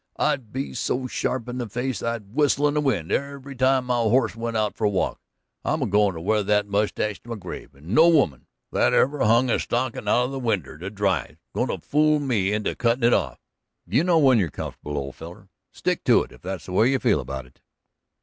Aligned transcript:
I'd 0.17 0.51
be 0.51 0.73
so 0.73 1.05
sharp 1.05 1.47
in 1.47 1.59
the 1.59 1.69
face 1.69 2.01
I'd 2.01 2.33
whistle 2.33 2.67
in 2.67 2.73
the 2.73 2.81
wind 2.81 3.11
every 3.11 3.55
time 3.55 3.85
my 3.85 4.01
horse 4.01 4.35
went 4.35 4.57
out 4.57 4.73
of 4.73 4.81
a 4.81 4.89
walk. 4.89 5.19
I'm 5.63 5.83
a 5.83 5.85
goin' 5.85 6.15
to 6.15 6.21
wear 6.21 6.41
that 6.41 6.65
mustache 6.65 7.19
to 7.21 7.29
my 7.29 7.35
grave, 7.35 7.75
and 7.75 7.89
no 7.89 8.09
woman 8.09 8.47
that 8.71 8.95
ever 8.95 9.19
hung 9.23 9.49
her 9.49 9.59
stockin's 9.59 10.07
out 10.07 10.25
of 10.25 10.31
the 10.31 10.39
winder 10.39 10.79
to 10.79 10.89
dry's 10.89 11.35
goin' 11.53 11.67
to 11.67 11.77
fool 11.87 12.19
me 12.19 12.51
into 12.51 12.73
cuttin' 12.73 13.03
it 13.03 13.13
off." 13.13 13.37
"You 13.85 14.03
know 14.03 14.17
when 14.17 14.39
you're 14.39 14.49
comfortable, 14.49 14.97
old 14.97 15.13
feller. 15.17 15.49
Stick 15.71 16.03
to 16.05 16.23
it, 16.23 16.31
if 16.31 16.41
that's 16.41 16.65
the 16.65 16.71
way 16.71 16.89
you 16.89 16.97
feel 16.97 17.19
about 17.19 17.45
it." 17.45 17.61